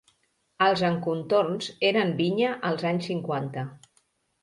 [0.67, 3.71] Els encontorns eren vinya als anys cinquanta.